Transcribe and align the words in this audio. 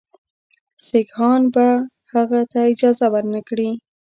سیکهان 0.87 1.41
به 1.53 1.65
هغه 2.13 2.41
ته 2.51 2.59
اجازه 2.73 3.07
ورنه 3.13 3.41
کړي. 3.47 3.69